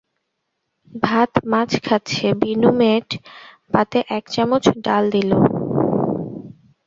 ভাত-মাছ 1.03 1.71
খাচ্ছে 1.85 2.27
বিনু 2.41 2.69
মেয়েট 2.79 3.09
পাতে 3.73 3.99
এক 4.17 4.23
চামচ 4.33 4.65
ডাল 4.85 5.03
দিল। 5.15 5.31